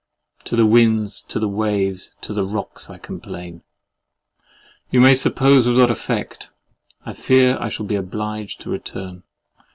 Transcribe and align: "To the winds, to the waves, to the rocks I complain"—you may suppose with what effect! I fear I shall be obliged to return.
"To 0.45 0.55
the 0.55 0.65
winds, 0.65 1.21
to 1.29 1.37
the 1.39 1.47
waves, 1.47 2.15
to 2.21 2.33
the 2.33 2.43
rocks 2.43 2.89
I 2.89 2.97
complain"—you 2.97 3.61
may 4.99 5.13
suppose 5.13 5.67
with 5.67 5.77
what 5.77 5.91
effect! 5.91 6.49
I 7.05 7.13
fear 7.13 7.55
I 7.59 7.69
shall 7.69 7.85
be 7.85 7.93
obliged 7.97 8.61
to 8.61 8.71
return. 8.71 9.21